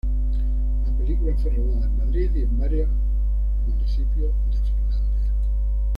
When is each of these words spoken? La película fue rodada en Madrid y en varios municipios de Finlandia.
La 0.83 0.97
película 0.97 1.35
fue 1.43 1.51
rodada 1.51 1.85
en 1.85 1.97
Madrid 1.99 2.31
y 2.33 2.41
en 2.41 2.57
varios 2.59 2.89
municipios 3.67 4.31
de 4.49 4.57
Finlandia. 4.57 5.31